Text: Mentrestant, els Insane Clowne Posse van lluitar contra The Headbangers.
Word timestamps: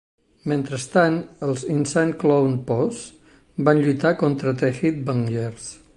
Mentrestant, 0.51 1.17
els 1.47 1.65
Insane 1.73 2.17
Clowne 2.23 2.57
Posse 2.69 3.63
van 3.69 3.83
lluitar 3.85 4.17
contra 4.23 4.59
The 4.63 4.73
Headbangers. 4.79 5.73